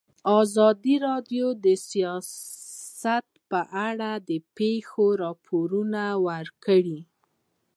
ازادي 0.41 0.95
راډیو 1.07 1.47
د 1.65 1.65
سیاست 1.89 3.25
په 3.49 3.59
اړه 3.87 4.11
د 4.29 4.31
پېښو 4.57 5.05
رپوټونه 5.23 6.03
ورکړي. 6.27 6.99